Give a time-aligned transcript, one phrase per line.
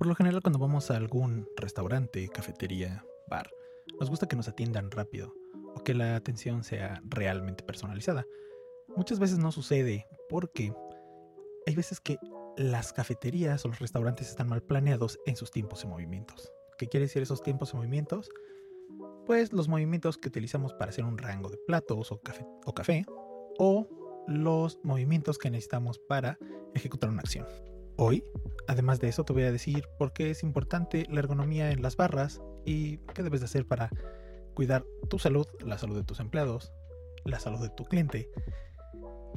[0.00, 3.50] Por lo general cuando vamos a algún restaurante, cafetería, bar,
[4.00, 5.34] nos gusta que nos atiendan rápido
[5.74, 8.24] o que la atención sea realmente personalizada.
[8.96, 10.72] Muchas veces no sucede porque
[11.66, 12.16] hay veces que
[12.56, 16.50] las cafeterías o los restaurantes están mal planeados en sus tiempos y movimientos.
[16.78, 18.30] ¿Qué quiere decir esos tiempos y movimientos?
[19.26, 23.04] Pues los movimientos que utilizamos para hacer un rango de platos o café o, café,
[23.58, 23.86] o
[24.26, 26.38] los movimientos que necesitamos para
[26.74, 27.44] ejecutar una acción.
[28.02, 28.24] Hoy,
[28.66, 31.98] además de eso, te voy a decir por qué es importante la ergonomía en las
[31.98, 33.90] barras y qué debes de hacer para
[34.54, 36.72] cuidar tu salud, la salud de tus empleados,
[37.26, 38.30] la salud de tu cliente.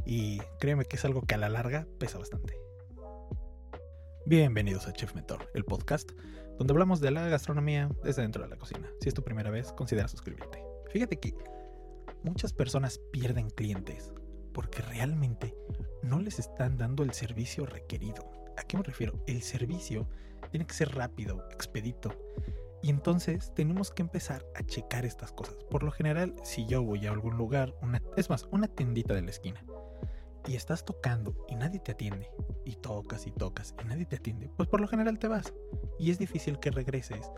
[0.06, 2.58] Y créeme que es algo que a la larga pesa bastante.
[4.26, 6.14] Bienvenidos a Chef Mentor, el podcast
[6.58, 8.90] donde hablamos de la gastronomía desde dentro de la cocina.
[9.02, 10.64] Si es tu primera vez, considera suscribirte.
[10.90, 11.36] Fíjate que
[12.24, 14.14] muchas personas pierden clientes
[14.54, 15.54] porque realmente
[16.02, 18.43] no les están dando el servicio requerido.
[18.58, 19.24] ¿A qué me refiero?
[19.28, 20.08] El servicio
[20.52, 22.12] tiene que ser rápido, expedito.
[22.82, 25.56] Y entonces tenemos que empezar a checar estas cosas.
[25.70, 29.22] Por lo general, si yo voy a algún lugar, una, es más, una tendita de
[29.22, 29.64] la esquina,
[30.46, 32.30] y estás tocando y nadie te atiende,
[32.66, 35.54] y tocas y tocas y nadie te atiende, pues por lo general te vas.
[35.98, 37.32] Y es difícil que regreses,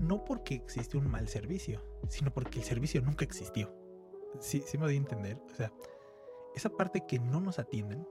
[0.00, 3.72] no porque existe un mal servicio, sino porque el servicio nunca existió.
[4.40, 5.38] Sí, sí me doy a entender.
[5.52, 5.72] O sea,
[6.54, 8.06] esa parte que no nos atienden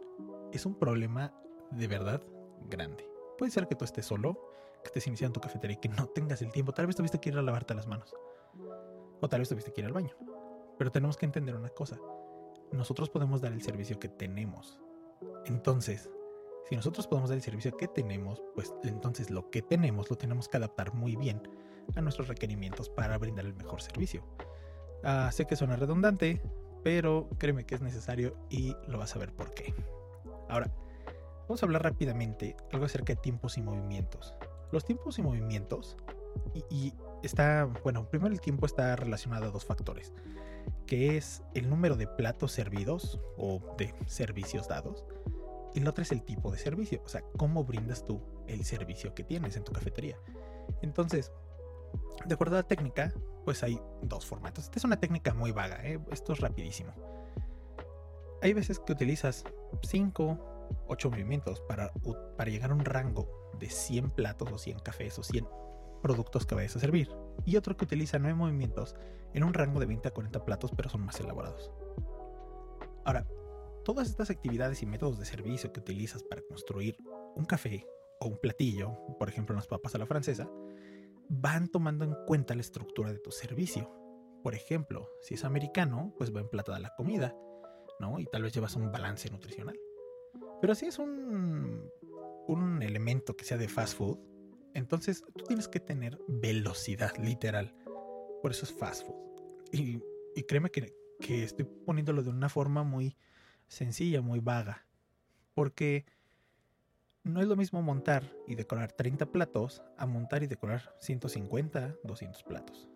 [0.53, 1.33] es un problema
[1.71, 2.21] de verdad
[2.69, 3.07] grande.
[3.37, 4.33] Puede ser que tú estés solo,
[4.83, 6.73] que estés iniciando tu cafetería y que no tengas el tiempo.
[6.73, 8.13] Tal vez tuviste que ir a lavarte las manos.
[9.19, 10.15] O tal vez tuviste que ir al baño.
[10.77, 11.97] Pero tenemos que entender una cosa.
[12.71, 14.79] Nosotros podemos dar el servicio que tenemos.
[15.45, 16.09] Entonces,
[16.65, 20.47] si nosotros podemos dar el servicio que tenemos, pues entonces lo que tenemos lo tenemos
[20.47, 21.41] que adaptar muy bien
[21.95, 24.23] a nuestros requerimientos para brindar el mejor servicio.
[25.03, 26.41] Ah, sé que suena redundante,
[26.83, 29.73] pero créeme que es necesario y lo vas a ver por qué.
[30.49, 30.71] Ahora,
[31.41, 34.35] vamos a hablar rápidamente algo acerca de tiempos y movimientos.
[34.71, 35.97] Los tiempos y movimientos,
[36.69, 40.13] y, está, bueno, primero el tiempo está relacionado a dos factores,
[40.87, 45.05] que es el número de platos servidos o de servicios dados,
[45.73, 49.13] y el otro es el tipo de servicio, o sea, cómo brindas tú el servicio
[49.13, 50.17] que tienes en tu cafetería.
[50.81, 51.31] Entonces,
[52.25, 53.13] de acuerdo a la técnica,
[53.45, 54.65] pues hay dos formatos.
[54.65, 55.99] Esta es una técnica muy vaga, ¿eh?
[56.11, 56.93] esto es rapidísimo.
[58.41, 59.43] Hay veces que utilizas
[59.83, 60.50] 5,
[60.87, 61.91] 8 movimientos para,
[62.45, 63.27] llegar a un rango
[63.59, 65.47] de 100 platos o 100 cafés o 100
[66.01, 67.09] productos que vayas a servir.
[67.45, 68.95] Y otro que utiliza 9 movimientos
[69.33, 71.71] en un rango de 20 a 40 platos, pero son más elaborados.
[73.05, 73.27] Ahora,
[73.83, 76.97] todas estas actividades y métodos de servicio que utilizas para construir
[77.35, 77.85] un café
[78.19, 80.49] o un platillo, por ejemplo, unas papas a la francesa,
[81.29, 83.89] van tomando en cuenta la estructura de tu servicio.
[84.43, 87.35] Por ejemplo, si es americano, pues va emplatada la comida,
[87.99, 88.19] ¿no?
[88.19, 89.79] Y tal vez llevas un balance nutricional.
[90.61, 91.89] Pero si es un,
[92.47, 94.19] un elemento que sea de fast food,
[94.73, 97.73] entonces tú tienes que tener velocidad, literal.
[98.41, 99.15] Por eso es fast food.
[99.71, 99.99] Y,
[100.35, 103.17] y créeme que, que estoy poniéndolo de una forma muy
[103.67, 104.85] sencilla, muy vaga.
[105.53, 106.05] Porque
[107.23, 112.43] no es lo mismo montar y decorar 30 platos a montar y decorar 150, 200
[112.43, 112.89] platos.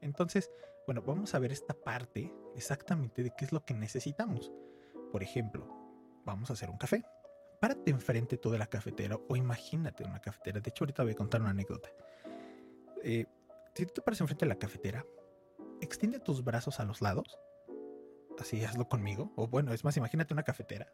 [0.00, 0.50] Entonces,
[0.86, 4.52] bueno, vamos a ver esta parte exactamente de qué es lo que necesitamos.
[5.12, 5.83] Por ejemplo,
[6.24, 7.04] vamos a hacer un café.
[7.60, 10.60] Párate enfrente tú de la cafetera o imagínate una cafetera.
[10.60, 11.88] De hecho, ahorita voy a contar una anécdota.
[13.02, 13.26] Eh,
[13.74, 15.04] si tú te paras enfrente de la cafetera,
[15.80, 17.38] extiende tus brazos a los lados.
[18.38, 19.32] Así hazlo conmigo.
[19.36, 20.92] O bueno, es más, imagínate una cafetera.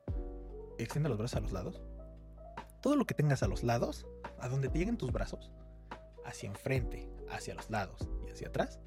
[0.78, 1.80] Extiende los brazos a los lados
[2.80, 4.06] todo lo que tengas a los lados,
[4.38, 5.50] a donde te lleguen tus brazos,
[6.24, 8.80] hacia enfrente, hacia los lados y hacia atrás,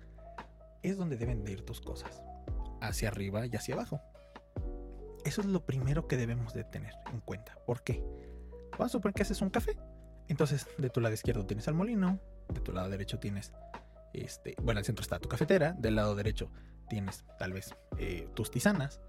[0.82, 2.22] es donde deben de ir tus cosas,
[2.82, 4.02] hacia arriba y hacia abajo.
[5.26, 7.58] Eso es lo primero que debemos de tener en cuenta.
[7.66, 8.04] ¿Por qué?
[8.72, 9.78] Vamos a suponer que haces un café.
[10.28, 12.20] Entonces, de tu lado izquierdo tienes el molino,
[12.54, 13.52] de tu lado derecho tienes,
[14.14, 16.50] este, bueno, al centro está tu cafetera, del lado derecho
[16.90, 19.02] tienes tal vez eh, tus tisanas.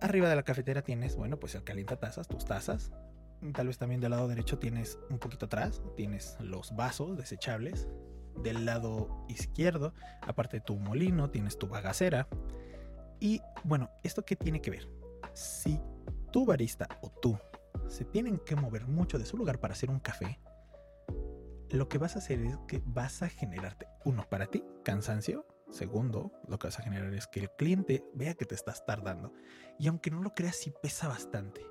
[0.00, 2.92] Arriba de la cafetera tienes, bueno, pues el calienta tazas, tus tazas,
[3.52, 7.88] Tal vez también del lado derecho tienes un poquito atrás, tienes los vasos desechables.
[8.40, 12.28] Del lado izquierdo, aparte de tu molino, tienes tu bagacera.
[13.22, 14.88] Y bueno, ¿esto qué tiene que ver?
[15.32, 15.80] Si
[16.32, 17.38] tu barista o tú
[17.86, 20.40] se tienen que mover mucho de su lugar para hacer un café,
[21.70, 25.46] lo que vas a hacer es que vas a generarte, uno, para ti, cansancio.
[25.70, 29.32] Segundo, lo que vas a generar es que el cliente vea que te estás tardando.
[29.78, 31.64] Y aunque no lo creas, sí pesa bastante.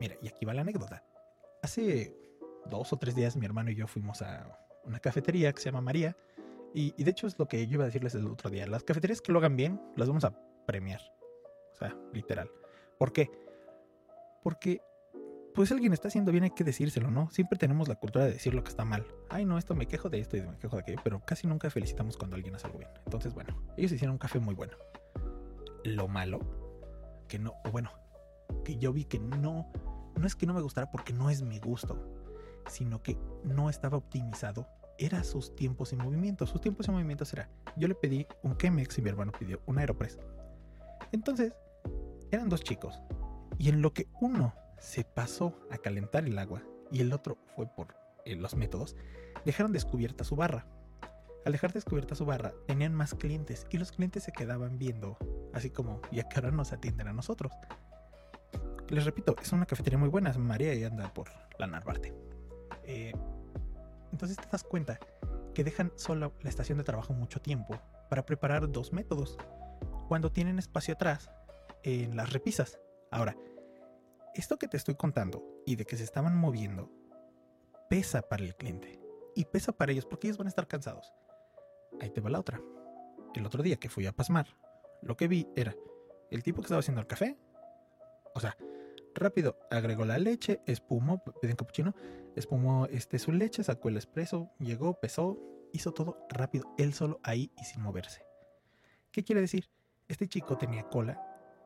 [0.00, 1.04] Mira, y aquí va la anécdota.
[1.62, 2.16] Hace
[2.64, 5.82] dos o tres días mi hermano y yo fuimos a una cafetería que se llama
[5.82, 6.16] María.
[6.72, 8.66] Y, de hecho es lo que yo iba a decirles el otro día.
[8.66, 11.00] Las cafeterías que lo hagan bien, las vamos a premiar.
[11.72, 12.50] O sea, literal.
[12.98, 13.30] ¿Por qué?
[14.42, 14.80] Porque
[15.56, 17.30] pues alguien está haciendo bien hay que decírselo, ¿no?
[17.30, 19.06] Siempre tenemos la cultura de decir lo que está mal.
[19.30, 21.70] Ay, no, esto me quejo de esto y me quejo de aquello, pero casi nunca
[21.70, 22.90] felicitamos cuando alguien hace algo bien.
[23.06, 24.76] Entonces, bueno, ellos hicieron un café muy bueno.
[25.82, 26.40] Lo malo,
[27.26, 27.90] que no, o bueno,
[28.66, 29.72] que yo vi que no,
[30.14, 32.06] no es que no me gustara porque no es mi gusto,
[32.68, 34.68] sino que no estaba optimizado.
[34.98, 36.50] Era sus tiempos y movimientos.
[36.50, 39.78] Sus tiempos y movimientos era, yo le pedí un Chemex y mi hermano pidió un
[39.78, 40.18] Aeropress.
[41.12, 41.52] Entonces,
[42.30, 43.00] eran dos chicos.
[43.58, 47.66] Y en lo que uno se pasó a calentar el agua y el otro fue
[47.66, 47.94] por
[48.24, 48.96] eh, los métodos,
[49.44, 50.66] dejaron descubierta su barra.
[51.44, 55.16] Al dejar descubierta su barra, tenían más clientes y los clientes se quedaban viendo,
[55.54, 57.52] así como, ¿y a qué hora nos atienden a nosotros?
[58.88, 61.28] Les repito, es una cafetería muy buena, María y anda por
[61.58, 62.14] la Narvarte.
[62.84, 63.12] Eh,
[64.12, 64.98] entonces te das cuenta
[65.54, 69.38] que dejan solo la estación de trabajo mucho tiempo para preparar dos métodos,
[70.06, 71.30] cuando tienen espacio atrás
[71.82, 72.78] en las repisas.
[73.10, 73.36] Ahora,
[74.34, 76.90] esto que te estoy contando y de que se estaban moviendo
[77.88, 79.00] pesa para el cliente
[79.34, 81.12] y pesa para ellos porque ellos van a estar cansados.
[82.00, 82.60] Ahí te va la otra.
[83.34, 84.46] El otro día que fui a pasmar,
[85.02, 85.74] lo que vi era
[86.30, 87.36] el tipo que estaba haciendo el café.
[88.34, 88.56] O sea,
[89.14, 91.94] rápido agregó la leche, espumó, en capuchino,
[92.34, 95.38] espumó este, su leche, sacó el espresso, llegó, pesó,
[95.72, 98.22] hizo todo rápido, él solo ahí y sin moverse.
[99.10, 99.70] ¿Qué quiere decir?
[100.08, 101.20] Este chico tenía cola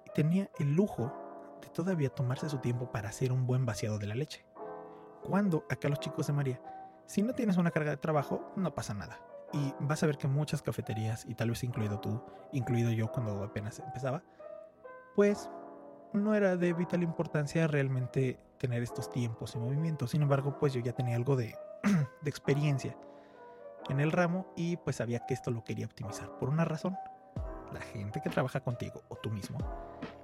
[0.06, 1.12] y tenía el lujo
[1.60, 4.44] de todavía tomarse su tiempo para hacer un buen vaciado de la leche.
[5.22, 6.62] Cuando acá los chicos de María,
[7.04, 9.20] si no tienes una carga de trabajo, no pasa nada.
[9.52, 12.22] Y vas a ver que muchas cafeterías, y tal vez incluido tú,
[12.52, 14.22] incluido yo cuando apenas empezaba,
[15.16, 15.50] pues
[16.14, 20.12] no era de vital importancia realmente tener estos tiempos y movimientos.
[20.12, 21.54] Sin embargo, pues yo ya tenía algo de,
[22.22, 22.96] de experiencia
[23.90, 26.38] en el ramo y pues sabía que esto lo quería optimizar.
[26.38, 26.96] Por una razón,
[27.72, 29.58] la gente que trabaja contigo o tú mismo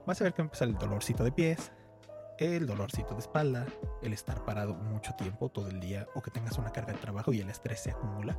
[0.07, 1.73] vas a ver que empieza el dolorcito de pies,
[2.39, 3.67] el dolorcito de espalda,
[4.03, 7.33] el estar parado mucho tiempo, todo el día, o que tengas una carga de trabajo
[7.33, 8.39] y el estrés se acumula.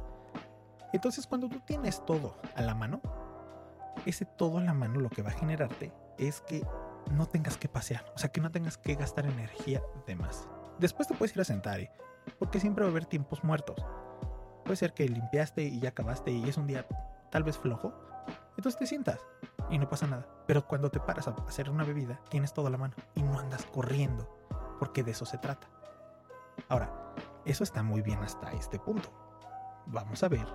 [0.93, 3.01] Entonces cuando tú tienes todo a la mano,
[4.05, 6.65] ese todo a la mano lo que va a generarte es que
[7.11, 10.47] no tengas que pasear, o sea, que no tengas que gastar energía de más.
[10.79, 11.91] Después te puedes ir a sentar, ¿eh?
[12.39, 13.83] porque siempre va a haber tiempos muertos.
[14.63, 16.85] Puede ser que limpiaste y ya acabaste y es un día
[17.31, 17.93] tal vez flojo,
[18.57, 19.19] entonces te sientas
[19.69, 20.27] y no pasa nada.
[20.45, 23.39] Pero cuando te paras a hacer una bebida, tienes todo a la mano y no
[23.39, 24.27] andas corriendo,
[24.79, 25.67] porque de eso se trata.
[26.67, 26.91] Ahora,
[27.45, 29.09] eso está muy bien hasta este punto.
[29.85, 30.47] Vamos a ver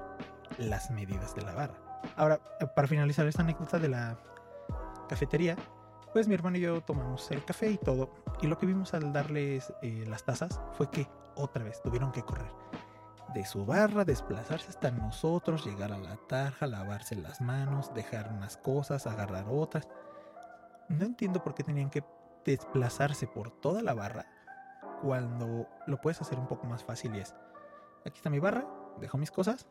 [0.58, 1.74] las medidas de la barra.
[2.16, 2.40] Ahora,
[2.74, 4.18] para finalizar esta anécdota de la
[5.08, 5.56] cafetería,
[6.12, 8.10] pues mi hermano y yo tomamos el café y todo.
[8.40, 12.22] Y lo que vimos al darles eh, las tazas fue que otra vez tuvieron que
[12.22, 12.61] correr
[13.34, 18.56] de su barra, desplazarse hasta nosotros, llegar a la tarja, lavarse las manos, dejar unas
[18.56, 19.88] cosas, agarrar otras.
[20.88, 22.04] No entiendo por qué tenían que
[22.44, 24.26] desplazarse por toda la barra
[25.00, 27.34] cuando lo puedes hacer un poco más fácil y es,
[28.04, 28.66] aquí está mi barra,
[29.00, 29.66] dejo mis cosas,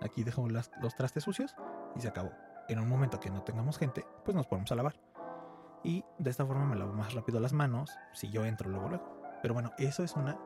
[0.00, 1.54] aquí dejo los trastes sucios
[1.96, 2.32] y se acabó.
[2.68, 4.94] En un momento que no tengamos gente, pues nos ponemos a lavar.
[5.84, 9.22] Y de esta forma me lavo más rápido las manos si yo entro luego luego.
[9.42, 10.38] Pero bueno, eso es una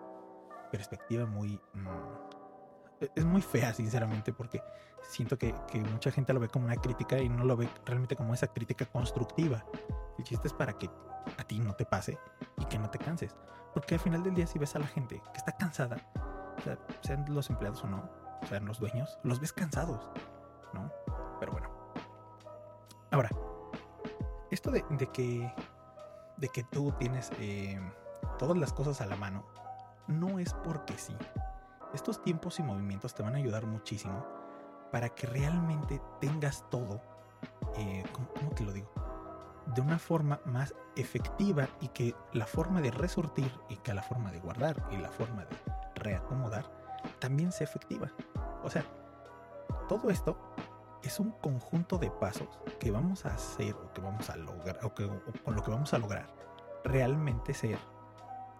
[0.70, 2.35] perspectiva muy mm,
[3.00, 4.62] es muy fea, sinceramente, porque
[5.02, 5.54] siento que,
[5.92, 8.86] mucha gente lo ve como una crítica y no lo ve realmente como esa crítica
[8.86, 9.64] constructiva.
[10.18, 10.90] El chiste es para que
[11.38, 12.18] a ti no te pase
[12.58, 13.36] y que no te canses.
[13.74, 15.96] Porque al final del día, si ves a la gente que está cansada,
[17.02, 18.08] sean los empleados o no,
[18.48, 20.10] sean los dueños, los ves cansados,
[20.72, 20.90] ¿no?
[21.38, 21.70] Pero bueno.
[23.10, 23.30] Ahora,
[24.50, 24.82] esto de,
[25.12, 25.52] que,
[26.38, 27.78] de que tú tienes eh,
[28.38, 29.44] todas las cosas a la mano,
[30.08, 31.16] no es porque sí
[31.96, 34.24] estos tiempos y movimientos te van a ayudar muchísimo
[34.92, 37.00] para que realmente tengas todo,
[37.76, 38.88] eh, ¿cómo, te lo digo?
[39.74, 44.30] De una forma más efectiva y que la forma de resurtir y que la forma
[44.30, 45.56] de guardar y la forma de
[45.96, 46.64] reacomodar
[47.18, 48.12] también sea efectiva.
[48.62, 48.84] O sea,
[49.88, 50.38] todo esto
[51.02, 54.94] es un conjunto de pasos que vamos a hacer o que vamos a lograr o
[54.94, 56.26] con lo que vamos a lograr
[56.84, 57.78] realmente ser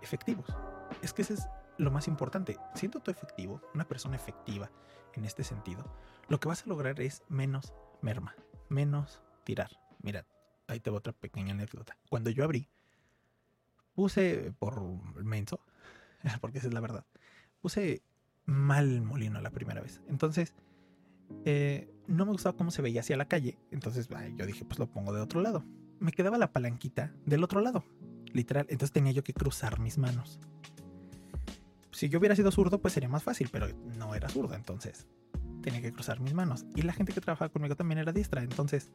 [0.01, 0.57] efectivos.
[1.03, 1.49] Es que ese es
[1.79, 4.71] lo más importante, siendo tú efectivo, una persona efectiva
[5.15, 5.85] en este sentido,
[6.29, 8.35] lo que vas a lograr es menos merma,
[8.69, 9.71] menos tirar.
[10.03, 10.27] Mira,
[10.67, 11.97] ahí te voy otra pequeña anécdota.
[12.09, 12.69] Cuando yo abrí,
[13.95, 14.83] puse por
[15.25, 15.61] menso,
[16.41, 17.05] porque esa es la verdad,
[17.61, 18.03] puse
[18.45, 20.01] mal molino la primera vez.
[20.09, 20.55] Entonces,
[21.45, 23.59] eh, no me gustaba cómo se veía hacia la calle.
[23.71, 25.65] Entonces, yo dije, pues lo pongo de otro lado.
[25.99, 27.85] Me quedaba la palanquita del otro lado,
[28.33, 28.67] literal.
[28.69, 30.39] Entonces tenía yo que cruzar mis manos.
[31.97, 35.07] Si yo hubiera sido zurdo, pues sería más fácil, pero no era zurdo, entonces
[35.63, 36.67] tenía que cruzar mis manos.
[36.75, 38.93] Y la gente que trabajaba conmigo también era diestra, entonces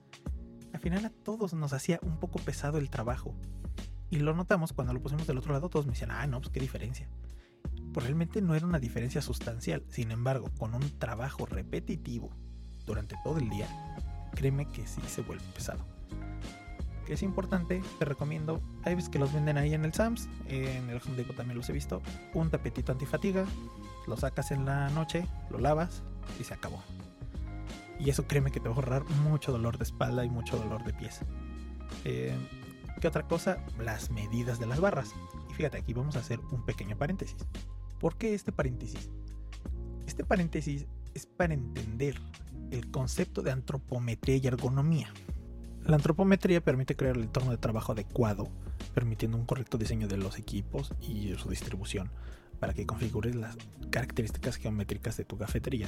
[0.72, 3.36] al final a todos nos hacía un poco pesado el trabajo.
[4.12, 6.54] Y lo notamos cuando lo pusimos del otro lado, todos me decían, ah, no, pues
[6.54, 7.10] qué diferencia.
[7.92, 9.84] Pues realmente no era una diferencia sustancial.
[9.88, 12.30] Sin embargo, con un trabajo repetitivo
[12.86, 13.68] durante todo el día,
[14.36, 15.84] créeme que sí se vuelve pesado.
[17.12, 21.02] Es importante, te recomiendo, hay veces que los venden ahí en el Sams, en el
[21.06, 22.02] Home Depot también los he visto,
[22.34, 23.46] un tapetito antifatiga,
[24.08, 26.04] lo sacas en la noche, lo lavas
[26.40, 26.82] y se acabó.
[28.00, 30.86] Y eso créeme que te va a ahorrar mucho dolor de espalda y mucho dolor
[30.86, 31.20] de pies.
[32.06, 32.34] Eh,
[33.02, 33.58] ¿Qué otra cosa?
[33.78, 35.14] Las medidas de las barras.
[35.50, 37.46] Y fíjate, aquí vamos a hacer un pequeño paréntesis.
[38.00, 39.10] ¿Por qué este paréntesis?
[40.08, 42.16] Este paréntesis es para entender
[42.72, 45.12] el concepto de antropometría y ergonomía.
[45.86, 48.48] La antropometría permite crear el entorno de trabajo adecuado,
[48.94, 52.12] permitiendo un correcto diseño de los equipos y su distribución
[52.60, 53.58] para que configures las
[53.90, 55.88] características geométricas de tu cafetería.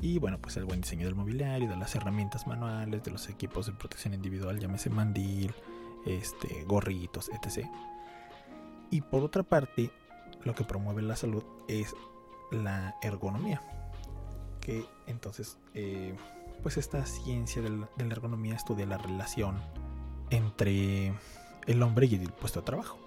[0.00, 3.66] Y bueno, pues el buen diseño del mobiliario, de las herramientas manuales, de los equipos
[3.66, 5.52] de protección individual, llámese mandil,
[6.06, 7.66] este, gorritos, etc.
[8.90, 9.90] Y por otra parte,
[10.44, 11.94] lo que promueve la salud es
[12.52, 13.60] la ergonomía.
[14.60, 16.14] Que entonces, eh,
[16.62, 19.60] pues esta ciencia de la, ergonomía estudia la relación
[20.30, 21.14] entre
[21.66, 22.98] el hombre y el puesto de trabajo.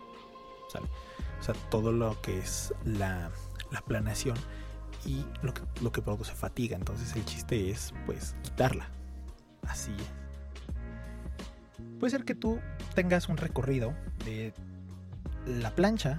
[0.67, 3.31] O sea, todo lo que es la,
[3.71, 4.37] la planeación
[5.05, 6.77] y lo que, lo que produce fatiga.
[6.77, 8.87] Entonces el chiste es pues quitarla.
[9.67, 10.19] Así es.
[11.99, 12.59] Puede ser que tú
[12.95, 13.93] tengas un recorrido
[14.25, 14.53] de
[15.45, 16.17] la plancha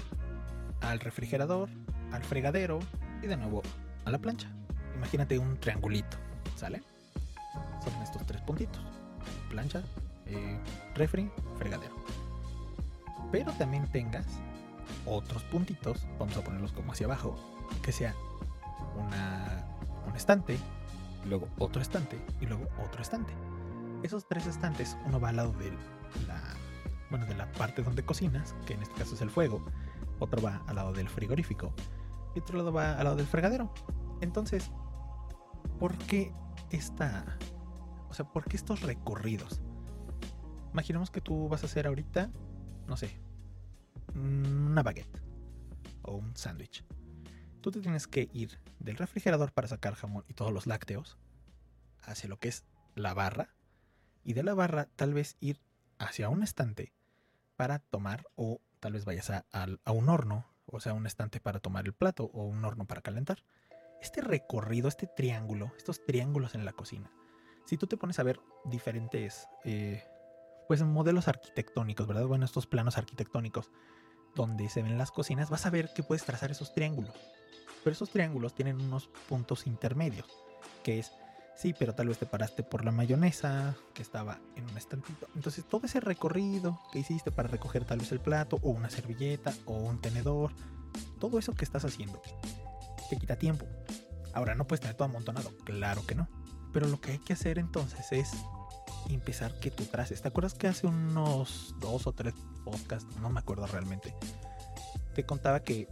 [0.80, 1.68] al refrigerador,
[2.12, 2.80] al fregadero
[3.22, 3.62] y de nuevo
[4.04, 4.48] a la plancha.
[4.96, 6.16] Imagínate un triangulito,
[6.56, 6.82] ¿sale?
[7.82, 8.82] Son estos tres puntitos.
[9.48, 9.82] Plancha,
[10.26, 10.58] eh,
[10.94, 11.94] refri, fregadero.
[13.32, 14.26] Pero también tengas
[15.06, 17.36] otros puntitos, vamos a ponerlos como hacia abajo,
[17.82, 18.14] que sea
[18.96, 19.64] una,
[20.06, 20.58] un estante,
[21.26, 23.32] luego otro estante y luego otro estante.
[24.02, 25.70] Esos tres estantes, uno va al lado de
[26.26, 26.40] la,
[27.10, 29.64] bueno, de la parte donde cocinas, que en este caso es el fuego,
[30.18, 31.72] otro va al lado del frigorífico
[32.34, 33.72] y otro lado va al lado del fregadero.
[34.20, 34.70] Entonces,
[35.78, 36.32] ¿por qué
[36.70, 37.24] esta,
[38.10, 39.60] o sea, por qué estos recorridos?
[40.72, 42.30] Imaginemos que tú vas a hacer ahorita,
[42.86, 43.10] no sé,
[44.14, 45.22] una baguette
[46.02, 46.84] o un sándwich.
[47.60, 51.18] Tú te tienes que ir del refrigerador para sacar jamón y todos los lácteos
[52.02, 52.64] hacia lo que es
[52.94, 53.54] la barra
[54.24, 55.60] y de la barra tal vez ir
[55.98, 56.92] hacia un estante
[57.56, 59.44] para tomar o tal vez vayas a,
[59.92, 63.44] un horno, o sea, un estante para tomar el plato o un horno para calentar.
[64.00, 67.12] Este recorrido, este triángulo, estos triángulos en la cocina,
[67.70, 70.02] si tú te pones a ver diferentes, eh,
[70.66, 72.26] pues modelos arquitectónicos, ¿verdad?
[72.26, 73.70] Bueno, estos planos arquitectónicos
[74.34, 77.14] donde se ven las cocinas, vas a ver que puedes trazar esos triángulos.
[77.84, 80.26] Pero esos triángulos tienen unos puntos intermedios,
[80.82, 81.12] que es,
[81.54, 85.28] sí, pero tal vez te paraste por la mayonesa que estaba en un estantito.
[85.36, 89.54] Entonces todo ese recorrido que hiciste para recoger tal vez el plato, o una servilleta,
[89.66, 90.50] o un tenedor,
[91.20, 92.20] todo eso que estás haciendo,
[93.08, 93.64] te quita tiempo.
[94.32, 96.39] Ahora no puedes tener todo amontonado, claro que no.
[96.72, 98.30] Pero lo que hay que hacer entonces es
[99.08, 100.22] empezar que tú traces.
[100.22, 102.34] ¿Te acuerdas que hace unos dos o tres
[102.64, 104.14] podcasts, no me acuerdo realmente,
[105.14, 105.88] te contaba que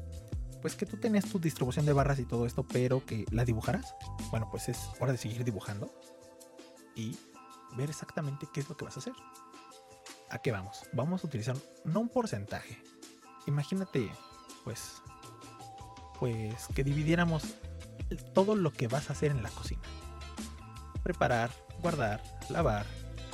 [0.61, 3.95] pues que tú tenías tu distribución de barras y todo esto, pero que la dibujaras?
[4.31, 5.89] Bueno, pues es hora de seguir dibujando
[6.97, 7.17] y
[7.77, 9.13] ver exactamente qué es lo que vas a hacer.
[10.31, 10.83] ¿A qué vamos?
[10.93, 12.83] Vamos a utilizar no un porcentaje.
[13.47, 14.11] Imagínate,
[14.65, 15.01] pues,
[16.19, 17.45] pues que dividiéramos
[18.35, 19.83] todo lo que vas a hacer en la cocina.
[21.03, 21.51] Preparar,
[21.81, 22.87] guardar, lavar,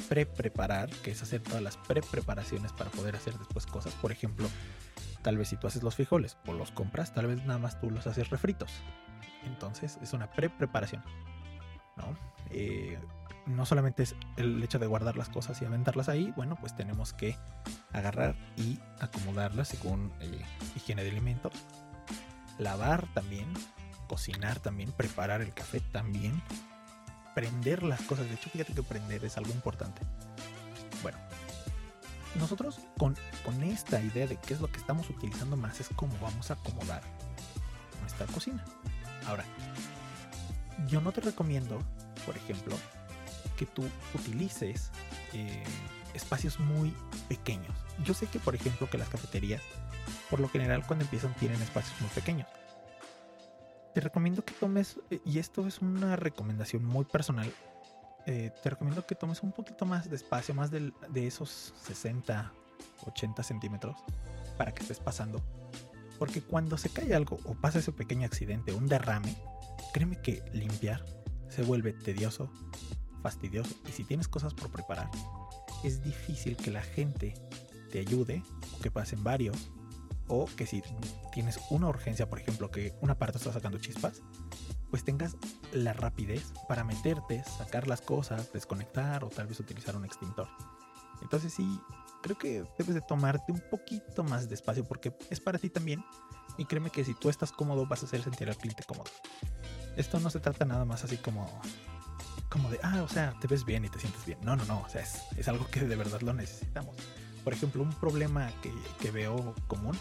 [0.09, 3.95] pre-preparar, que es hacer todas las pre-preparaciones para poder hacer después cosas.
[3.95, 4.49] Por ejemplo,
[5.23, 7.91] tal vez si tú haces los frijoles o los compras, tal vez nada más tú
[7.91, 8.71] los haces refritos.
[9.45, 11.03] Entonces es una pre-preparación.
[11.97, 12.17] ¿no?
[12.51, 12.99] Eh,
[13.47, 17.13] no solamente es el hecho de guardar las cosas y aventarlas ahí, bueno, pues tenemos
[17.13, 17.37] que
[17.93, 20.41] agarrar y acomodarlas según eh,
[20.77, 21.53] higiene de alimentos.
[22.59, 23.53] Lavar también,
[24.09, 26.43] cocinar también, preparar el café también,
[27.35, 28.29] prender las cosas.
[28.29, 30.03] De hecho, fíjate que prender es algo importante.
[31.03, 31.19] Bueno,
[32.37, 36.17] nosotros con, con esta idea de qué es lo que estamos utilizando más es cómo
[36.21, 37.03] vamos a acomodar
[38.01, 38.65] nuestra cocina.
[39.27, 39.45] Ahora,
[40.87, 41.79] yo no te recomiendo,
[42.25, 42.77] por ejemplo,
[43.57, 44.91] que tú utilices
[45.33, 45.65] eh,
[46.15, 46.95] espacios muy
[47.29, 47.77] pequeños.
[48.05, 49.63] Yo sé que, por ejemplo, que las cafeterías,
[50.31, 52.47] por lo general, cuando empiezan, tienen espacios muy pequeños
[53.95, 57.51] te recomiendo que tomes, eh, y esto es una recomendación muy personal,
[58.27, 62.53] eh, te recomiendo que tomes un poquito más de espacio, más de, de esos 60,
[63.07, 63.97] 80 centímetros,
[64.59, 65.41] para que estés pasando.
[66.19, 69.37] Porque cuando se cae algo o pasa ese pequeño accidente, un derrame,
[69.93, 71.05] créeme que limpiar
[71.49, 72.51] se vuelve tedioso,
[73.23, 75.09] fastidioso, y si tienes cosas por preparar,
[75.85, 77.35] es difícil que la gente
[77.91, 78.43] te ayude,
[78.77, 79.71] o que pasen varios,
[80.29, 80.83] o que si
[81.33, 84.23] tienes una urgencia, por ejemplo, que un aparato está sacando chispas,
[84.91, 85.37] pues tengas
[85.73, 90.49] la rapidez para meterte, sacar las cosas, desconectar o tal vez utilizar un extintor.
[91.23, 91.81] Entonces sí,
[92.23, 96.05] creo que debes de tomarte un poquito más de espacio porque es para ti también.
[96.59, 99.11] Y créeme que si tú estás cómodo vas a hacer sentir al cliente cómodo.
[99.97, 101.61] Esto no se trata nada más así como
[102.49, 104.39] como de, ah, o sea, te ves bien y te sientes bien.
[104.43, 106.97] No, no, no, o sea, es, es algo que de verdad lo necesitamos.
[107.45, 109.97] Por ejemplo, un problema que, veo común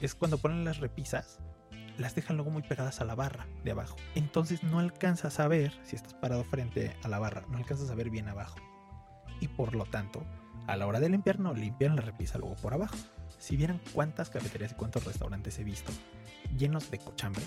[0.00, 1.38] es cuando ponen las repisas,
[1.98, 3.96] las dejan luego muy pegadas a la barra de abajo.
[4.14, 7.94] Entonces no alcanzas a ver, si estás parado frente a la barra, no alcanzas a
[7.94, 8.56] ver bien abajo.
[9.40, 10.24] Y por lo tanto,
[10.66, 12.96] a la hora de limpiar, no limpian la repisa luego por abajo.
[13.38, 15.92] Si vieran cuántas cafeterías y cuántos restaurantes he visto
[16.56, 17.44] llenos de cochambre,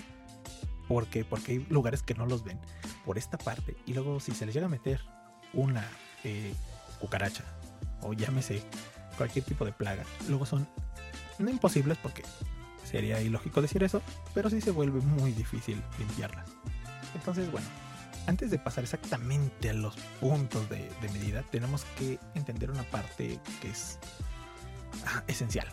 [0.88, 1.24] ¿Por qué?
[1.24, 2.58] Porque hay lugares que no los ven
[3.04, 3.76] por esta parte.
[3.86, 5.02] Y luego si se les llega a meter
[5.52, 5.86] una
[6.24, 6.54] eh,
[6.98, 7.44] cucaracha
[8.00, 8.62] o llámese
[9.18, 10.66] cualquier tipo de plaga, luego son
[11.38, 12.22] no imposibles porque
[12.84, 14.00] sería ilógico decir eso,
[14.34, 16.48] pero sí se vuelve muy difícil limpiarlas.
[17.14, 17.66] Entonces, bueno,
[18.26, 23.70] antes de pasar exactamente a los puntos de, medida, tenemos que entender una parte que
[23.70, 23.98] es
[25.06, 25.68] ah, esencial.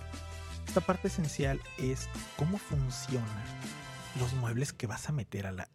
[0.67, 3.43] Esta parte esencial es cómo funciona
[4.19, 5.67] los muebles que vas a meter a la,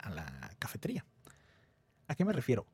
[0.59, 1.05] cafetería.
[2.09, 2.67] ¿A qué me refiero?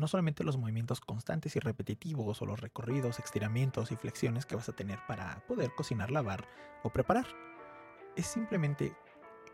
[0.00, 4.70] No solamente los movimientos constantes y repetitivos o los recorridos, estiramientos y flexiones que vas
[4.70, 6.48] a tener para poder cocinar, lavar
[6.82, 7.26] o preparar.
[8.16, 8.94] Es simplemente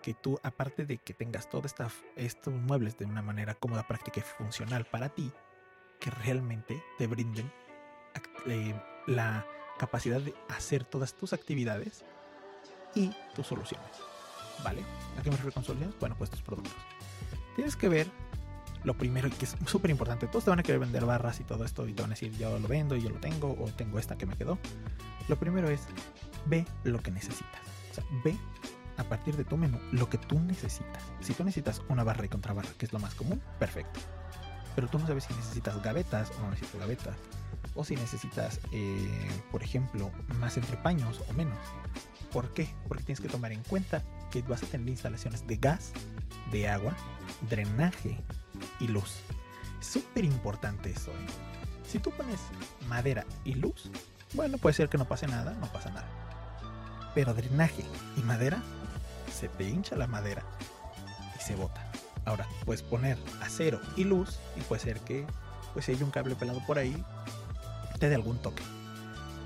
[0.02, 1.74] que tú, aparte de que tengas todos
[2.14, 5.32] estos muebles de una manera cómoda, práctica y funcional para ti,
[5.98, 7.52] que realmente te brinden
[8.46, 9.44] eh, la
[9.78, 12.04] capacidad de hacer todas tus actividades
[12.94, 13.90] y tus soluciones.
[14.62, 14.84] ¿Vale?
[15.18, 15.98] ¿A qué me refiero con soluciones?
[15.98, 16.72] Bueno, pues tus productos.
[17.56, 18.08] Tienes que ver
[18.86, 20.28] lo primero, que es súper importante.
[20.28, 22.32] Todos te van a querer vender barras y todo esto, y te van a decir,
[22.38, 24.58] yo lo vendo y yo lo tengo, o tengo esta que me quedó.
[25.28, 25.88] Lo primero es,
[26.46, 27.60] ve lo que necesitas.
[27.90, 28.36] O sea, ve
[28.96, 31.02] a partir de tu menú lo que tú necesitas.
[31.20, 33.98] Si tú necesitas una barra y contrabarra, que es lo más común, perfecto.
[34.76, 37.16] Pero tú no sabes si necesitas gavetas o no necesitas gavetas.
[37.74, 41.58] O si necesitas, eh, por ejemplo, más entrepaños o menos.
[42.32, 42.68] ¿Por qué?
[42.86, 45.92] Porque tienes que tomar en cuenta que vas a tener instalaciones de gas,
[46.52, 46.94] de agua,
[47.50, 48.22] drenaje
[48.80, 49.20] y luz.
[49.80, 51.10] Súper importante eso.
[51.10, 51.26] ¿eh?
[51.86, 52.40] Si tú pones
[52.88, 53.90] madera y luz,
[54.34, 56.08] bueno, puede ser que no pase nada, no pasa nada.
[57.14, 57.84] Pero drenaje
[58.16, 58.62] y madera,
[59.32, 60.44] se te hincha la madera
[61.36, 61.90] y se bota.
[62.24, 65.26] Ahora, puedes poner acero y luz y puede ser que,
[65.72, 67.04] pues si hay un cable pelado por ahí,
[67.98, 68.62] te dé algún toque.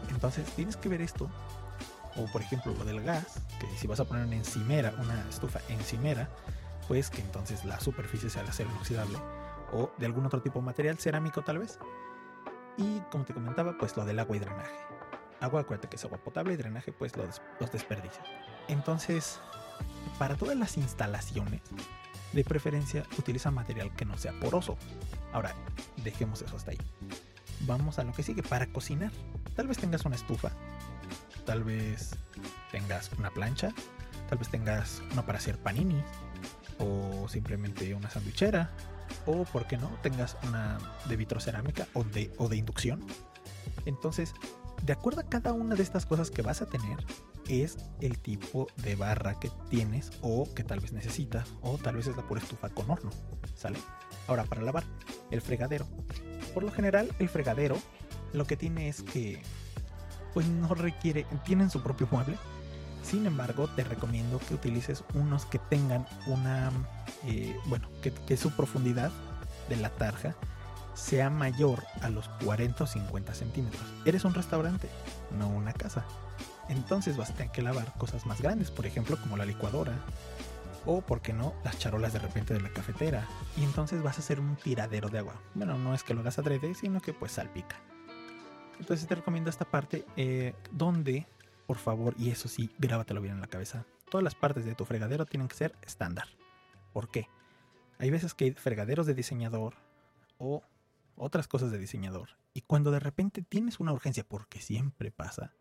[0.09, 1.31] Entonces tienes que ver esto
[2.17, 5.61] o por ejemplo lo del gas, que si vas a poner una encimera, una estufa
[5.69, 6.29] encimera,
[6.91, 9.17] pues que entonces la superficie sea de acero inoxidable
[9.73, 11.79] o de algún otro tipo de material, cerámico tal vez.
[12.77, 14.75] Y como te comentaba, pues lo del agua y drenaje.
[15.39, 18.27] Agua, acuérdate que es agua potable y drenaje, pues los, los desperdicios.
[18.67, 19.39] Entonces,
[20.19, 21.63] para todas las instalaciones,
[22.33, 24.77] de preferencia utiliza material que no sea poroso.
[25.33, 25.55] Ahora,
[26.03, 26.79] dejemos eso hasta ahí.
[27.61, 28.43] Vamos a lo que sigue.
[28.43, 29.13] Para cocinar,
[29.55, 30.51] tal vez tengas una estufa
[31.45, 32.17] tal vez
[32.71, 33.73] tengas una plancha,
[34.29, 36.03] tal vez tengas una para hacer panini
[36.81, 38.71] o simplemente una sandwichera
[39.27, 43.05] o por qué no tengas una de vitrocerámica o de, o de inducción.
[43.87, 44.35] Entonces,
[44.83, 46.99] de acuerdo a cada una de estas cosas que vas a tener,
[47.49, 52.07] es el tipo de barra que tienes o que tal vez necesitas o tal vez
[52.07, 53.11] es la pura estufa con horno,
[53.55, 53.79] ¿sale?
[54.29, 54.85] Ahora, para lavar,
[55.31, 55.87] el fregadero.
[56.55, 57.77] Por lo general, el fregadero
[58.33, 59.43] lo que tiene es que
[60.33, 62.37] pues no requiere, tienen su propio mueble.
[63.03, 66.71] Sin embargo, te recomiendo que utilices unos que tengan una,
[67.25, 69.11] eh, bueno, que, su profundidad
[69.69, 70.35] de la tarja
[70.95, 73.83] sea mayor a los 40 o 50 centímetros.
[74.05, 74.89] Eres un restaurante,
[75.39, 76.05] no una casa.
[76.69, 79.95] Entonces vas a tener que lavar cosas más grandes, por ejemplo, como la licuadora.
[80.87, 83.27] O, ¿por qué no?, las charolas de repente de la cafetera.
[83.57, 85.35] Y entonces vas a hacer un tiradero de agua.
[85.55, 87.77] Bueno, no es que lo hagas adrede, sino que pues salpica.
[88.79, 91.27] Entonces te recomiendo esta parte eh, donde,
[91.71, 94.85] por favor, y eso sí, grábatelo bien en la cabeza, todas las partes de tu
[94.85, 96.27] fregadero tienen que ser estándar.
[96.93, 97.29] ¿Por qué?
[98.01, 99.77] Hay veces que hay fregaderos de diseñador
[100.39, 100.65] o
[101.15, 102.31] otras cosas de diseñador.
[102.55, 105.55] Y cuando de repente tienes una urgencia, porque siempre pasa,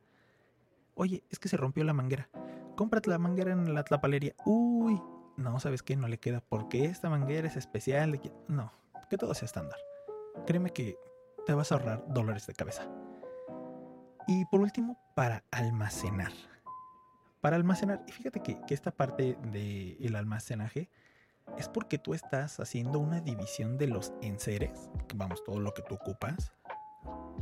[0.95, 2.27] oye, es que se rompió la manguera.
[2.75, 4.33] Cómprate la manguera en la tlapalería.
[4.45, 4.99] Uy,
[5.37, 5.95] no, ¿sabes qué?
[5.95, 8.19] No le queda porque esta manguera es especial.
[8.47, 8.73] No,
[9.11, 9.77] que todo sea estándar.
[10.47, 10.97] Créeme que
[11.45, 12.89] te vas a ahorrar dólares de cabeza.
[14.29, 16.31] Y por último, para almacenar.
[17.41, 20.87] Para almacenar, y fíjate que, esta parte del almacenaje
[21.57, 25.95] es porque tú estás haciendo una división de los enseres, vamos, todo lo que tú
[25.95, 26.53] ocupas,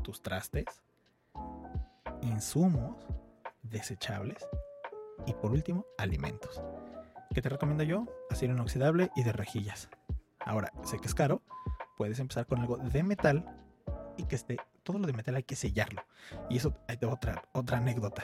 [0.01, 0.63] tus trastes,
[2.21, 3.05] insumos
[3.63, 4.47] desechables
[5.25, 6.63] y por último, alimentos.
[7.35, 8.05] ¿Qué te recomiendo yo?
[8.29, 9.89] Acero inoxidable y de rejillas.
[10.39, 11.41] Ahora, sé que es caro,
[11.97, 13.43] puedes empezar con algo de metal
[14.15, 14.55] y que esté,
[14.87, 16.01] todo lo de metal hay que sellarlo.
[16.49, 18.23] Y eso hay otra, otra anécdota.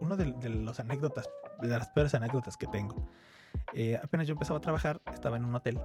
[0.00, 3.08] Uno de, de los anécdotas, de las peores anécdotas que tengo.
[3.72, 5.78] Eh, apenas yo empezaba a trabajar, estaba en un hotel.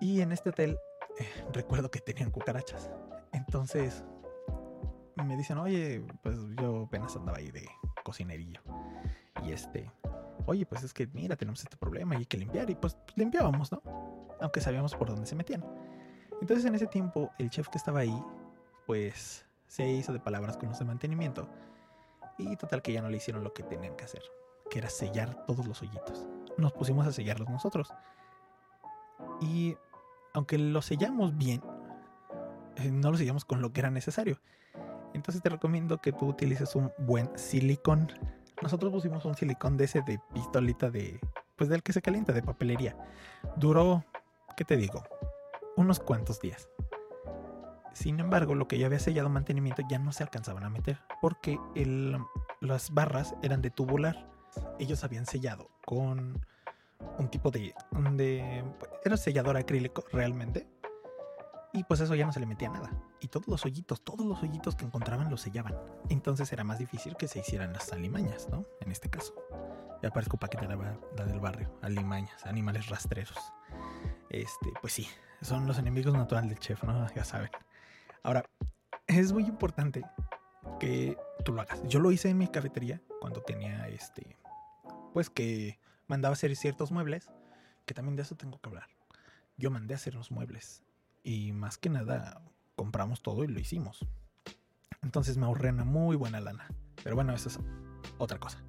[0.00, 0.78] Y en este hotel
[1.18, 2.88] eh, recuerdo que tenían cucarachas.
[3.32, 4.04] Entonces
[5.16, 7.68] me dicen, oye, pues yo apenas andaba ahí de
[8.04, 8.60] cocinerillo.
[9.44, 9.90] Y este,
[10.46, 12.70] oye, pues es que mira, tenemos este problema y hay que limpiar.
[12.70, 13.82] Y pues limpiábamos, ¿no?
[14.40, 15.64] Aunque sabíamos por dónde se metían.
[16.40, 18.22] Entonces en ese tiempo el chef que estaba ahí,
[18.88, 21.46] pues se hizo de palabras con los de mantenimiento.
[22.38, 24.22] Y total que ya no le hicieron lo que tenían que hacer,
[24.70, 26.26] que era sellar todos los hoyitos.
[26.56, 27.92] Nos pusimos a sellarlos nosotros.
[29.42, 29.76] Y
[30.32, 31.62] aunque lo sellamos bien,
[32.76, 34.40] eh, no lo sellamos con lo que era necesario.
[35.12, 38.10] Entonces te recomiendo que tú utilices un buen silicón.
[38.62, 41.20] Nosotros pusimos un silicón de ese de pistolita de,
[41.56, 42.96] pues del que se calienta, de papelería.
[43.56, 44.02] Duró,
[44.56, 45.02] ¿qué te digo?
[45.76, 46.70] Unos cuantos días.
[47.92, 51.58] Sin embargo, lo que ya había sellado mantenimiento ya no se alcanzaban a meter porque
[52.60, 54.28] las barras eran de tubular.
[54.78, 56.44] Ellos habían sellado con
[57.18, 57.74] un tipo de,
[58.12, 58.64] de
[59.04, 60.66] era sellador acrílico realmente
[61.72, 62.90] y pues eso ya no se le metía nada.
[63.20, 65.76] Y todos los hoyitos, todos los hoyitos que encontraban los sellaban.
[66.08, 68.64] Entonces era más difícil que se hicieran las alimañas, ¿no?
[68.80, 69.34] En este caso.
[70.02, 71.70] Ya parezco paquete de la del barrio.
[71.82, 73.38] Alimañas, animales rastreros.
[74.30, 75.08] Este, pues sí,
[75.42, 77.06] son los enemigos naturales del chef, ¿no?
[77.14, 77.50] Ya saben.
[78.22, 78.44] Ahora,
[79.06, 80.04] es muy importante
[80.78, 81.82] que tú lo hagas.
[81.88, 84.36] Yo lo hice en mi cafetería cuando tenía este,
[85.12, 87.30] pues que mandaba hacer ciertos muebles,
[87.86, 88.88] que también de eso tengo que hablar.
[89.56, 90.84] Yo mandé a hacer los muebles
[91.22, 92.42] y más que nada
[92.76, 94.06] compramos todo y lo hicimos.
[95.02, 96.68] Entonces me ahorré una muy buena lana.
[97.02, 97.58] Pero bueno, eso es
[98.18, 98.62] otra cosa.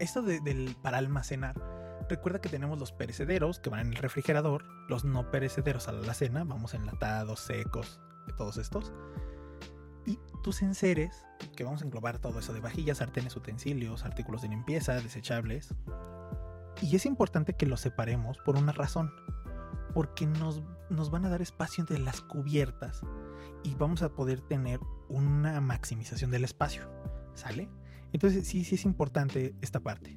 [0.00, 1.54] Esto del, para almacenar,
[2.08, 6.00] recuerda que tenemos los perecederos que van en el refrigerador, los no perecederos a la
[6.00, 8.00] alacena, vamos enlatados, secos,
[8.36, 8.92] todos estos.
[10.06, 14.48] Y tus enseres, que vamos a englobar todo eso de vajillas, sartenes, utensilios, artículos de
[14.48, 15.74] limpieza, desechables.
[16.80, 19.12] Y es importante que los separemos por una razón
[19.94, 23.02] porque nos, nos van a dar espacio entre las cubiertas
[23.62, 26.90] y vamos a poder tener una maximización del espacio,
[27.34, 27.68] ¿sale?
[28.12, 30.16] Entonces sí, sí es importante esta parte.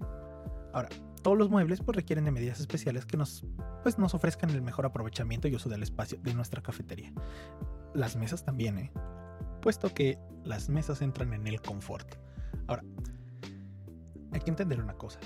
[0.73, 0.89] Ahora,
[1.21, 3.45] todos los muebles pues requieren de medidas especiales que nos,
[3.83, 7.13] pues, nos ofrezcan el mejor aprovechamiento y uso del espacio de nuestra cafetería.
[7.95, 8.91] Las mesas también, ¿eh?
[9.61, 12.15] Puesto que las mesas entran en el confort.
[12.67, 12.83] Ahora,
[14.33, 15.19] hay que entender una cosa.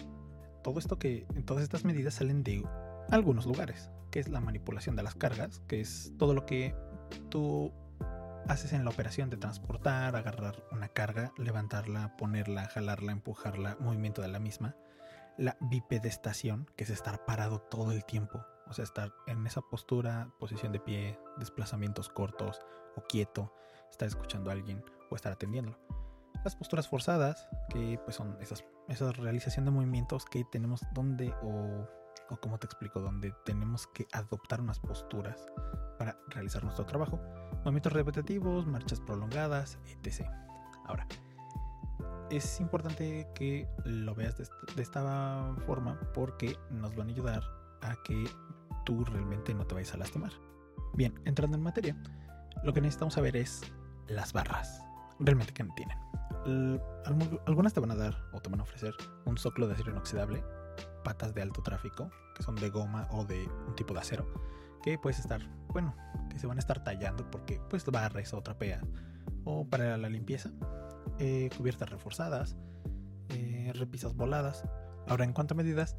[0.64, 2.64] Todo esto que, todas estas medidas salen de
[3.10, 6.76] algunos lugares que es la manipulación de las cargas, que es todo lo que
[7.30, 7.74] tú
[8.48, 14.28] haces en la operación de transportar, agarrar una carga, levantarla, ponerla, jalarla, empujarla, movimiento de
[14.28, 14.76] la misma.
[15.38, 20.32] La bipedestación, que es estar parado todo el tiempo, o sea, estar en esa postura,
[20.40, 22.62] posición de pie, desplazamientos cortos
[22.96, 23.54] o quieto,
[23.90, 25.78] estar escuchando a alguien o estar atendiéndolo.
[26.44, 31.88] Las posturas forzadas, que pues son esas, esa realización de movimientos que tenemos donde o
[32.30, 35.48] o como te explico, donde tenemos que adoptar unas posturas
[35.98, 37.20] para realizar nuestro trabajo,
[37.64, 40.30] movimientos repetitivos, marchas prolongadas, etc.
[40.86, 41.08] Ahora,
[42.30, 44.48] es importante que lo veas de,
[44.82, 47.44] esta forma porque nos van a ayudar
[47.82, 48.26] a que
[48.90, 50.32] tú realmente no te vayas a lastimar.
[50.96, 51.96] Bien, entrando en materia,
[52.64, 53.62] lo que necesitamos saber es
[54.08, 54.84] las barras.
[55.20, 55.98] Realmente, ¿qué tienen?
[57.46, 60.42] algunas te van a dar o te van a ofrecer un soclo de acero inoxidable
[61.04, 64.26] patas de alto tráfico, que son de goma o de un tipo de acero,
[64.82, 65.96] que puedes estar, bueno,
[66.32, 68.82] que se van a estar tallando porque pues barres o trapea,
[69.44, 70.50] o para la limpieza,
[71.20, 72.56] eh, cubiertas reforzadas,
[73.30, 74.64] eh, repisas voladas.
[75.08, 75.96] Ahora, en cuanto a medidas,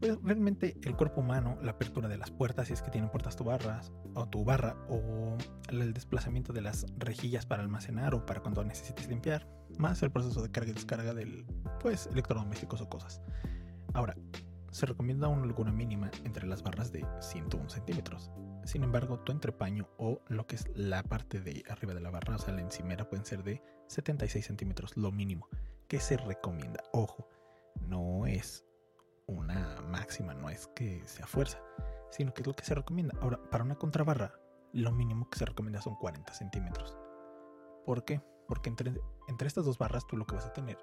[0.00, 3.36] pues realmente el cuerpo humano, la apertura de las puertas, si es que tienen puertas
[3.36, 5.36] tu barras, o tu barra, o
[5.68, 10.42] el desplazamiento de las rejillas para almacenar o para cuando necesites limpiar, más el proceso
[10.42, 11.46] de carga y descarga del,
[11.80, 13.20] pues, electrodomésticos o cosas.
[13.92, 14.16] Ahora,
[14.70, 18.30] se recomienda una holgura mínima entre las barras de 101 centímetros.
[18.64, 22.36] Sin embargo, tu entrepaño o lo que es la parte de arriba de la barra,
[22.36, 25.48] o sea, la encimera, pueden ser de 76 centímetros, lo mínimo
[25.86, 26.82] que se recomienda.
[26.92, 27.28] Ojo,
[27.88, 28.64] no es
[29.26, 31.58] una máxima, no es que sea fuerza,
[32.10, 33.16] sino que es lo que se recomienda.
[33.20, 34.32] Ahora, para una contrabarra,
[34.72, 36.96] lo mínimo que se recomienda son 40 centímetros.
[37.86, 38.20] ¿Por qué?
[38.48, 40.78] Porque entre, entre estas dos barras tú lo que vas a tener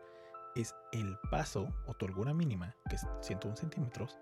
[0.55, 4.17] es el paso o tu holgura mínima, que es 101 centímetros,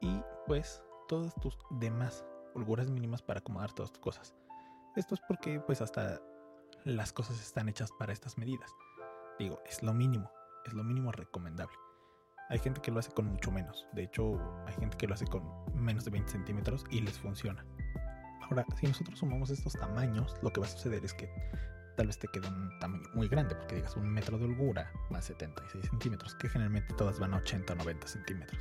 [0.00, 4.34] y pues todas tus demás holguras mínimas para acomodar todas tus cosas.
[4.96, 6.20] Esto es porque pues hasta
[6.84, 8.70] las cosas están hechas para estas medidas.
[9.38, 10.30] Digo, es lo mínimo,
[10.66, 11.76] es lo mínimo recomendable.
[12.52, 13.86] Hay gente que lo hace con mucho menos.
[13.94, 15.42] De hecho, hay gente que lo hace con
[15.74, 17.64] menos de 20 centímetros y les funciona.
[18.42, 21.30] Ahora, si nosotros sumamos estos tamaños, lo que va a suceder es que
[21.96, 25.24] tal vez te quede un tamaño muy grande, porque digas un metro de holgura más
[25.24, 28.60] 76 centímetros, que generalmente todas van a 80 o 90 centímetros,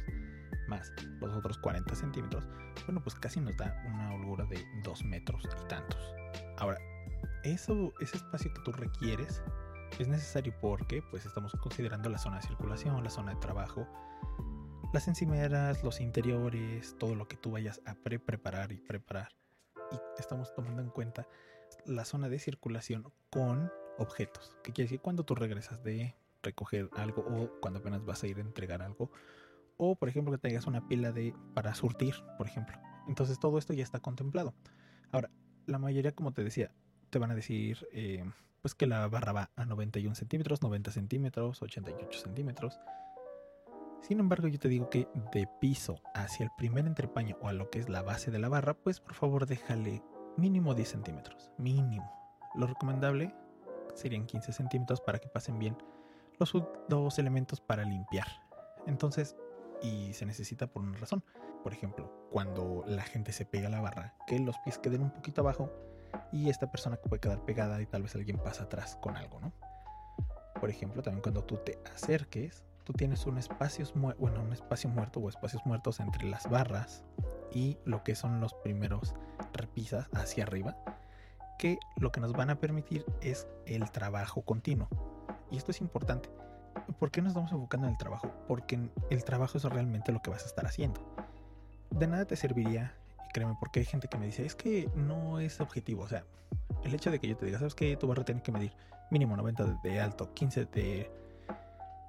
[0.70, 2.48] más los otros 40 centímetros,
[2.86, 6.16] bueno, pues casi nos da una holgura de 2 metros y tantos.
[6.60, 6.78] Ahora,
[7.44, 9.42] eso, ese espacio que tú requieres
[10.00, 13.88] es necesario porque pues estamos considerando la zona de circulación, la zona de trabajo,
[14.94, 19.30] las encimeras, los interiores, todo lo que tú vayas a pre preparar y preparar.
[19.92, 21.28] Y estamos tomando en cuenta
[21.86, 24.58] la zona de circulación con objetos.
[24.64, 25.02] ¿Qué quiere decir?
[25.02, 29.12] Cuando tú regresas de recoger algo o cuando apenas vas a ir a entregar algo.
[29.78, 32.78] O por ejemplo que tengas una pila de para surtir, por ejemplo.
[33.08, 34.54] Entonces todo esto ya está contemplado.
[35.12, 35.30] Ahora,
[35.66, 36.72] la mayoría, como te decía,
[37.12, 38.24] te van a decir eh,
[38.62, 42.80] pues que la barra va a 91 centímetros, 90 centímetros, 88 centímetros.
[44.02, 47.70] Sin embargo, yo te digo que de piso hacia el primer entrepaño o a lo
[47.70, 50.02] que es la base de la barra, pues por favor déjale
[50.38, 51.52] mínimo 10 centímetros.
[51.58, 52.12] Mínimo.
[52.56, 53.34] Lo recomendable
[53.94, 55.78] serían 15 centímetros para que pasen bien
[56.40, 56.52] los
[56.90, 58.28] dos elementos para limpiar.
[58.88, 59.36] Entonces,
[59.82, 61.24] y se necesita por una razón.
[61.64, 65.12] Por ejemplo, cuando la gente se pega a la barra, que los pies queden un
[65.12, 65.72] poquito abajo
[66.32, 69.52] y esta persona puede quedar pegada y tal vez alguien pasa atrás con algo, ¿no?
[70.60, 75.20] Por ejemplo, también cuando tú te acerques, tú tienes un espacio, bueno, un espacio muerto
[75.20, 77.04] o espacios muertos entre las barras
[77.52, 79.16] y lo que son los primeros
[79.54, 80.78] repisas hacia arriba,
[81.58, 84.88] que lo que nos van a permitir es el trabajo continuo.
[85.52, 86.30] Y esto es importante.
[87.00, 88.32] ¿Por qué nos estamos enfocando en el trabajo?
[88.48, 91.02] Porque el trabajo es realmente lo que vas a estar haciendo.
[91.90, 92.96] De nada te serviría
[93.32, 96.04] créeme, porque hay gente que me dice, es que no es objetivo.
[96.04, 96.26] O sea,
[96.84, 98.74] el hecho de que yo te diga, ¿sabes que Tu barra tiene que medir
[99.10, 101.12] mínimo 90 de alto, 15 de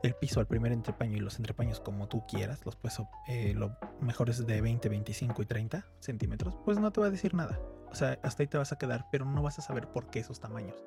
[0.03, 3.77] el piso al primer entrepaño y los entrepaños como tú quieras, los pues eh, lo
[4.01, 7.59] mejor es de 20, 25 y 30 centímetros, pues no te va a decir nada.
[7.91, 10.19] O sea, hasta ahí te vas a quedar, pero no vas a saber por qué
[10.19, 10.83] esos tamaños.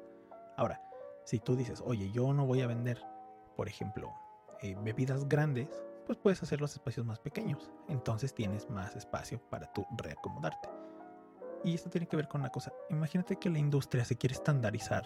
[0.58, 0.82] Ahora,
[1.24, 3.02] si tú dices, oye, yo no voy a vender,
[3.56, 4.14] por ejemplo,
[4.62, 5.70] eh, bebidas grandes,
[6.06, 7.72] pues puedes hacer los espacios más pequeños.
[7.88, 10.70] Entonces tienes más espacio para tú reacomodarte.
[11.64, 12.72] Y esto tiene que ver con una cosa.
[12.90, 15.06] Imagínate que la industria se quiere estandarizar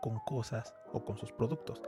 [0.00, 1.82] con cosas o con sus productos.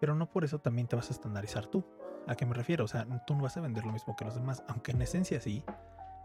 [0.00, 1.84] Pero no por eso también te vas a estandarizar tú.
[2.26, 2.84] ¿A qué me refiero?
[2.84, 5.40] O sea, tú no vas a vender lo mismo que los demás, aunque en esencia
[5.40, 5.62] sí.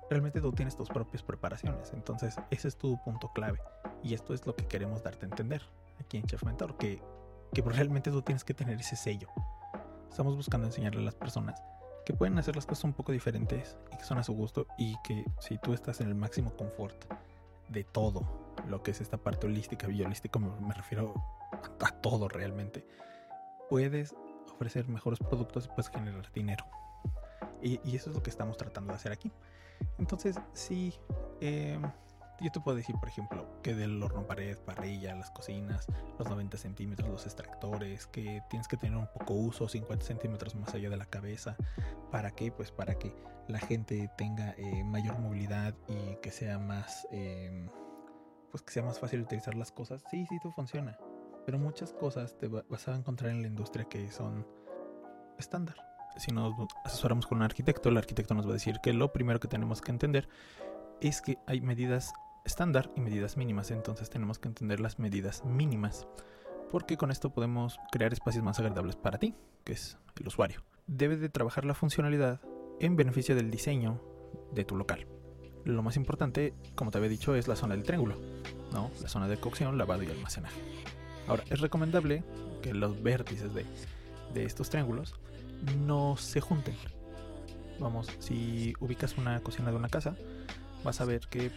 [0.09, 1.91] Realmente tú tienes tus propias preparaciones.
[1.93, 3.59] Entonces, ese es tu punto clave.
[4.01, 5.61] Y esto es lo que queremos darte a entender
[5.99, 7.03] aquí en Chef Mentor, que,
[7.53, 9.27] que realmente tú tienes que tener ese sello.
[10.09, 11.61] Estamos buscando enseñarle a las personas
[12.05, 14.95] que pueden hacer las cosas un poco diferentes y que son a su gusto y
[15.03, 17.05] que si tú estás en el máximo confort
[17.69, 21.13] de todo lo que es esta parte holística, biolística, me, refiero
[21.51, 22.85] a, todo realmente,
[23.69, 24.15] puedes
[24.51, 26.65] ofrecer mejores productos y puedes generar dinero.
[27.61, 29.31] Y, y, eso es lo que estamos tratando de hacer aquí.
[29.97, 30.93] Entonces, sí,
[31.41, 31.79] eh,
[32.41, 36.57] yo te puedo decir, por ejemplo, que del horno pared, parrilla, las cocinas, los 90
[36.57, 40.97] centímetros, los extractores, que tienes que tener un poco uso, 50 centímetros más allá de
[40.97, 41.55] la cabeza.
[42.11, 42.51] ¿Para qué?
[42.51, 43.13] Pues para que
[43.47, 47.69] la gente tenga eh, mayor movilidad y que sea más, em,
[48.51, 50.03] pues que sea más fácil utilizar las cosas.
[50.09, 50.97] Sí, sí, todo funciona.
[51.45, 54.45] Pero muchas cosas te vas a encontrar en la industria que son
[55.37, 55.75] estándar.
[56.17, 59.39] Si nos asesoramos con un arquitecto, el arquitecto nos va a decir que lo primero
[59.39, 60.27] que tenemos que entender
[61.01, 62.13] es que hay medidas
[62.49, 63.71] estándar y medidas mínimas.
[63.71, 66.07] Entonces tenemos que entender las medidas mínimas.
[66.71, 70.61] Porque con esto podemos crear espacios más agradables para ti, que es el usuario.
[70.87, 72.41] Debe de trabajar la funcionalidad
[72.79, 74.01] en beneficio del diseño
[74.51, 75.07] de tu local.
[75.65, 78.15] Lo más importante, como te había dicho, es la zona del triángulo,
[78.71, 78.91] ¿no?
[79.01, 80.59] La zona de cocción, lavado y almacenaje.
[81.27, 82.23] Ahora, es recomendable
[82.61, 83.65] que los vértices de,
[84.33, 85.15] de estos triángulos
[85.85, 86.75] no se junten.
[87.79, 90.15] Vamos, si ubicas una cocina de una casa,
[90.83, 91.51] vas a ver que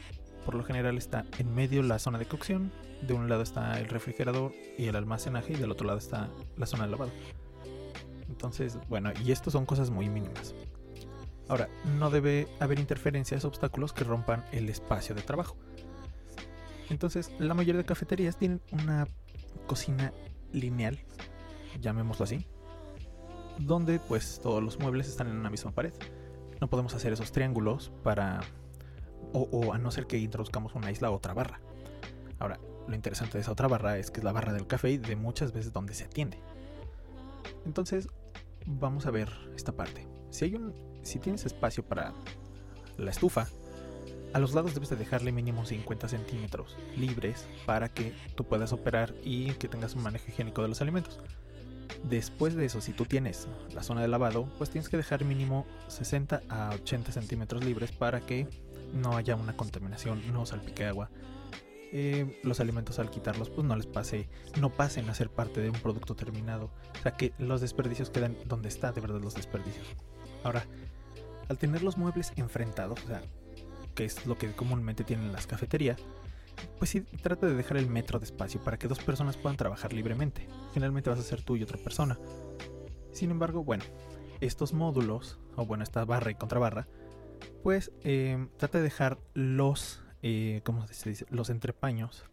[0.44, 3.88] por lo general está en medio la zona de cocción, de un lado está el
[3.88, 7.12] refrigerador y el almacenaje y del otro lado está la zona de lavado.
[8.28, 10.55] Entonces, bueno, y esto son cosas muy mínimas.
[11.48, 15.57] Ahora, no debe haber interferencias o obstáculos que rompan el espacio de trabajo.
[16.88, 19.07] Entonces, la mayoría de cafeterías tienen una
[19.66, 20.12] cocina
[20.52, 20.98] lineal,
[21.81, 22.46] llamémoslo así,
[23.59, 25.92] donde pues todos los muebles están en una misma pared.
[26.61, 28.40] No podemos hacer esos triángulos para
[29.32, 31.61] o, a no ser que introduzcamos una isla o otra barra.
[32.38, 34.98] Ahora, lo interesante de esa otra barra es que es la barra del café y
[34.98, 36.38] de muchas veces donde se atiende.
[37.64, 38.08] Entonces,
[38.66, 40.06] vamos a ver esta parte.
[40.30, 42.12] Si tienes espacio para
[42.96, 43.46] la estufa,
[44.32, 49.14] a los lados debes de dejarle mínimo 50 centímetros libres para que tú puedas operar
[49.22, 51.20] y que tengas un manejo higiénico de los alimentos.
[52.04, 55.66] Después de eso, si tú tienes la zona de lavado, pues tienes que dejar mínimo
[55.88, 58.48] 60 a 80 centímetros libres para que
[58.92, 61.11] no haya una contaminación, no salpique agua.
[61.94, 64.28] Eh, los alimentos al quitarlos, pues no les pase,
[64.59, 66.70] no pasen a ser parte de un producto terminado.
[66.98, 69.87] O sea que los desperdicios quedan donde está de verdad los desperdicios.
[70.42, 70.64] Ahora,
[71.48, 73.22] al tener los muebles enfrentados, o sea,
[73.94, 75.98] que es lo que comúnmente tienen las cafeterías,
[76.78, 79.92] pues sí, trata de dejar el metro de espacio para que dos personas puedan trabajar
[79.92, 80.48] libremente.
[80.72, 82.18] Generalmente vas a ser tú y otra persona.
[83.12, 83.85] Sin embargo, bueno,
[84.40, 86.88] estos módulos, o bueno, esta barra y contrabarra,
[87.62, 91.27] pues eh, trata de dejar los, eh, ¿cómo se dice?
[91.31, 92.25] Los entrepaños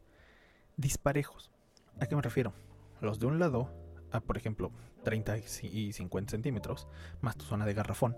[0.77, 1.51] disparejos.
[1.99, 2.53] ¿A qué me refiero?
[3.01, 3.71] Los de un lado,
[4.11, 4.71] a por ejemplo
[5.03, 6.87] 30 y 50 centímetros,
[7.21, 8.17] más tu zona de garrafón.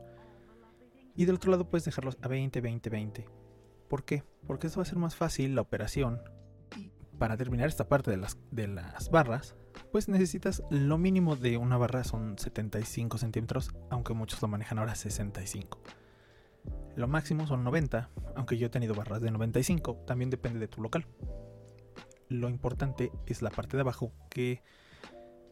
[1.16, 3.42] Y del otro lado puedes dejarlos a 20, 20, 20
[3.92, 4.24] ¿Por qué?
[4.48, 6.22] Porque eso va a ser más fácil la operación.
[7.20, 9.54] Para terminar esta parte de las, de las barras,
[9.92, 14.96] pues necesitas lo mínimo de una barra son 75 centímetros, aunque muchos lo manejan ahora
[14.96, 15.78] 65.
[16.96, 20.82] Lo máximo son 90, aunque yo he tenido barras de 95, también depende de tu
[20.82, 21.06] local.
[22.28, 24.62] Lo importante es la parte de abajo, que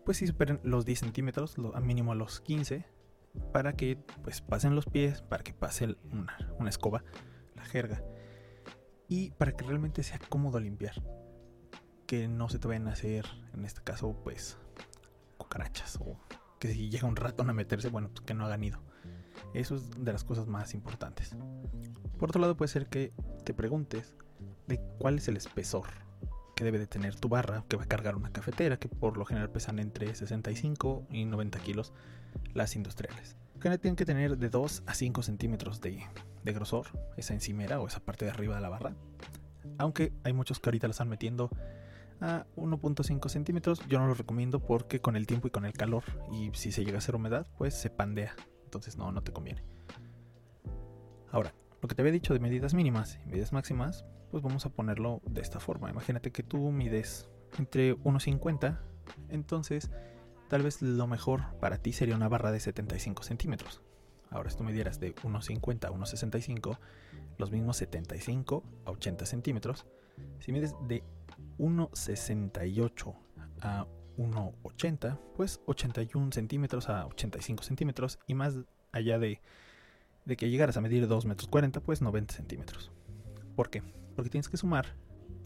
[0.06, 2.86] pues si superen los 10 centímetros, a mínimo los 15,
[3.52, 7.04] para que pues pasen los pies, para que pase una, escoba,
[7.56, 8.04] la jerga
[9.08, 10.96] y para que realmente sea cómodo limpiar.
[12.06, 14.58] Que no se te vayan a hacer, en este caso, pues,
[15.38, 16.18] cucarachas o
[16.60, 18.82] que si llega un ratón a meterse, bueno, pues que no hagan nido.
[19.54, 21.36] Eso es de las cosas más importantes.
[22.18, 24.16] Por otro lado, puede ser que te preguntes
[24.68, 25.88] de cuál es el espesor
[26.56, 29.26] que debe de tener tu barra que va a cargar una cafetera, que por lo
[29.26, 31.94] general pesan entre 65 y 90 kilos
[32.54, 33.38] las industriales.
[33.62, 36.06] Que tienen que tener de 2 a 5 centímetros de
[36.44, 38.96] de grosor, esa encimera o esa parte de arriba de la barra.
[39.78, 41.50] Aunque hay muchos que ahorita la están metiendo
[42.22, 46.04] a 1.5 centímetros, yo no lo recomiendo porque con el tiempo y con el calor
[46.32, 48.36] y si se llega a hacer humedad, pues se pandea.
[48.70, 49.64] Entonces no, no te conviene.
[51.32, 54.70] Ahora, lo que te había dicho de medidas mínimas y medidas máximas, pues vamos a
[54.70, 55.90] ponerlo de esta forma.
[55.90, 57.28] Imagínate que tú mides
[57.58, 58.80] entre 1.50,
[59.30, 59.90] entonces
[60.50, 63.82] tal vez lo mejor para ti sería una barra de 75 centímetros.
[64.30, 66.78] Ahora, si tú midieras de 1,50 a 1,65,
[67.40, 69.88] los mismos 75 a 80 centímetros.
[70.38, 71.04] Si mides de
[71.58, 73.16] 1,68
[73.62, 73.88] a
[74.20, 78.20] 1,80, pues 81 centímetros a 85 centímetros.
[78.28, 78.56] Y más
[78.92, 79.42] allá de,
[80.26, 82.92] de que llegaras a medir 2 metros 40, pues 90 centímetros.
[83.56, 83.82] ¿Por qué?
[84.16, 84.88] Porque tienes que sumar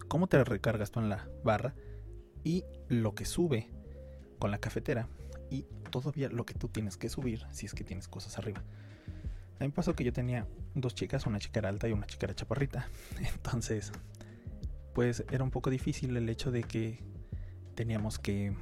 [0.08, 1.76] cómo te recargas tú en la barra
[2.44, 3.70] y lo que sube
[4.40, 5.08] con la cafetera
[5.50, 8.64] y todavía lo que tú tienes que subir si es que tienes cosas arriba.
[9.60, 12.34] A mí pasó que yo tenía dos chicas, una chica era alta y una chica
[12.34, 12.88] chaparrita.
[13.36, 13.92] Entonces,
[14.94, 17.13] pues era un poco difícil el hecho de que
[17.74, 18.56] teníamos que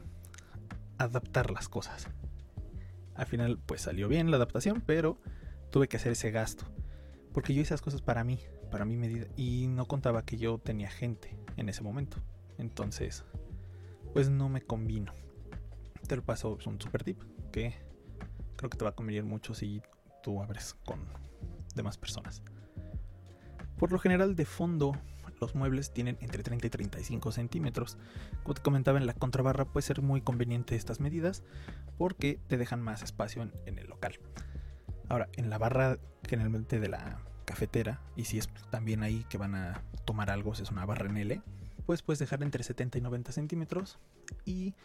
[0.98, 2.08] adaptar las cosas.
[3.16, 5.20] Al final, pues salió bien la adaptación, pero
[5.70, 6.66] tuve que hacer ese gasto.
[7.34, 8.40] Porque yo hice las cosas para mí,
[8.72, 12.18] para mi medida, y no contaba que yo tenía gente en ese momento.
[12.58, 13.24] Entonces,
[14.14, 15.14] pues no me convino
[16.12, 17.22] te lo paso, es un super tip
[17.54, 17.74] que
[18.58, 19.82] creo que te va a convenir mucho si
[20.22, 21.06] tú abres con
[21.74, 22.44] demás personas.
[23.78, 24.92] Por lo general, de fondo,
[25.42, 27.98] los muebles tienen entre 30 y 35 centímetros.
[28.44, 31.44] Como te comentaba, en la contrabarra puede ser muy conveniente estas medidas
[31.98, 34.20] porque te dejan más espacio en, el local.
[35.10, 39.56] Ahora, en la barra generalmente de la cafetera, y si es también ahí que van
[39.56, 41.42] a tomar algo, si es una barra en L,
[41.88, 44.00] pues puedes dejar entre 70 y 90 centímetros
[44.46, 44.76] y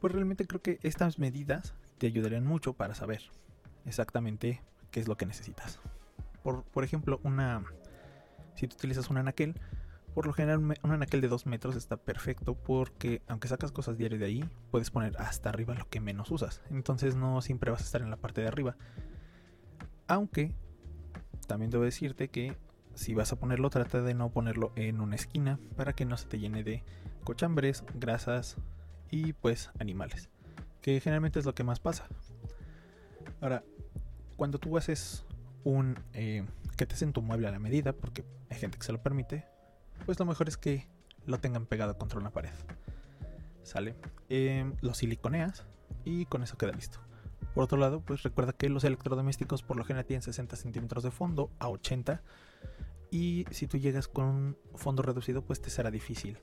[0.00, 3.22] pues realmente creo que estas medidas te ayudarían mucho para saber
[3.86, 5.80] exactamente qué es lo que necesitas.
[6.42, 7.64] Por, por ejemplo, una
[8.58, 9.54] si tú utilizas un anaquel,
[10.18, 14.18] por lo general un anaquel de 2 metros está perfecto porque aunque sacas cosas diarias
[14.18, 16.60] de ahí, puedes poner hasta arriba lo que menos usas.
[16.70, 18.76] Entonces no siempre vas a estar en la parte de arriba.
[20.08, 20.56] Aunque
[21.46, 22.56] también debo decirte que
[22.94, 26.26] si vas a ponerlo, trata de no ponerlo en una esquina para que no se
[26.26, 26.82] te llene de
[27.22, 28.56] cochambres, grasas,
[29.12, 30.30] y pues animales,
[30.82, 32.08] que generalmente es lo que más pasa.
[33.40, 33.62] Ahora,
[34.36, 35.24] cuando tú haces
[35.62, 36.44] un eh,
[36.76, 39.46] que te hacen tu mueble a la medida, porque hay gente que se lo permite,
[40.08, 40.88] pues lo mejor es que
[41.26, 42.54] lo tengan pegado contra una pared.
[43.62, 43.94] Sale,
[44.30, 45.66] eh, lo siliconeas
[46.02, 46.98] y con eso queda listo.
[47.52, 51.10] Por otro lado, pues recuerda que los electrodomésticos por lo general tienen 60 centímetros de
[51.10, 52.22] fondo a 80
[53.10, 56.38] y si tú llegas con un fondo reducido, pues te será difícil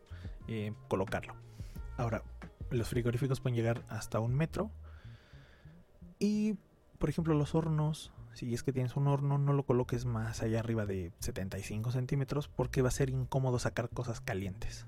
[0.48, 1.34] eh, colocarlo.
[1.98, 2.22] Ahora,
[2.70, 4.70] los frigoríficos pueden llegar hasta un metro.
[6.20, 6.54] Y,
[7.00, 10.60] por ejemplo, los hornos, si es que tienes un horno, no lo coloques más allá
[10.60, 14.86] arriba de 75 centímetros porque va a ser incómodo sacar cosas calientes.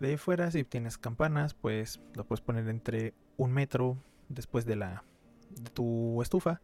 [0.00, 3.98] De fuera, si tienes campanas, pues lo puedes poner entre un metro
[4.30, 5.04] después de la
[5.50, 6.62] de tu estufa.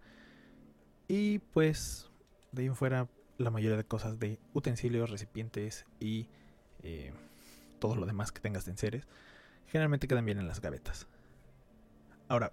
[1.07, 2.11] Y pues
[2.53, 3.07] de ahí fuera
[3.37, 6.29] la mayoría de cosas de utensilios, recipientes y
[6.83, 7.13] eh,
[7.79, 9.07] todo lo demás que tengas de enseres,
[9.67, 11.09] generalmente quedan bien en las gavetas.
[12.29, 12.53] Ahora,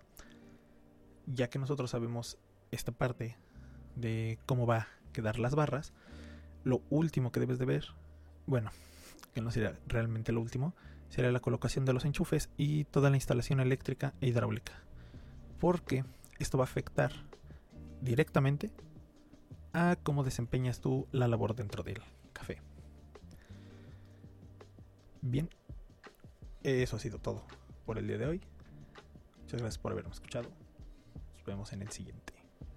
[1.28, 2.38] ya que nosotros sabemos
[2.72, 3.38] esta parte
[3.96, 5.94] de cómo va a quedar las barras,
[6.64, 7.86] lo último que debes de ver,
[8.46, 8.72] bueno,
[9.34, 10.74] que no sería realmente lo último,
[11.10, 14.74] sería la colocación de los enchufes y toda la instalación eléctrica e hidráulica.
[15.60, 16.06] Porque
[16.40, 17.12] esto va a afectar
[18.02, 18.72] directamente
[19.74, 22.02] a cómo desempeñas tú la labor dentro del
[22.34, 22.62] café.
[25.22, 25.50] Bien,
[26.64, 27.46] eso ha sido todo
[27.86, 28.42] por el día de hoy.
[29.42, 30.50] Muchas gracias por haberme escuchado.
[31.36, 32.41] Nos vemos en el siguiente.